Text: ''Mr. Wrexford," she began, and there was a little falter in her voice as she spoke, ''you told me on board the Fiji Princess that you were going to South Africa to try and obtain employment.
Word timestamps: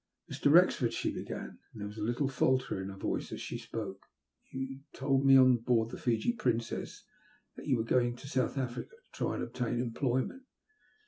''Mr. 0.31 0.51
Wrexford," 0.51 0.93
she 0.93 1.11
began, 1.13 1.59
and 1.71 1.79
there 1.79 1.87
was 1.87 1.99
a 1.99 2.03
little 2.03 2.27
falter 2.27 2.81
in 2.81 2.89
her 2.89 2.97
voice 2.97 3.31
as 3.31 3.39
she 3.39 3.59
spoke, 3.59 4.07
''you 4.51 4.79
told 4.93 5.23
me 5.23 5.37
on 5.37 5.57
board 5.57 5.91
the 5.91 5.97
Fiji 5.99 6.33
Princess 6.33 7.03
that 7.55 7.67
you 7.67 7.77
were 7.77 7.83
going 7.83 8.15
to 8.15 8.27
South 8.27 8.57
Africa 8.57 8.95
to 8.95 9.11
try 9.13 9.35
and 9.35 9.43
obtain 9.43 9.79
employment. 9.79 10.41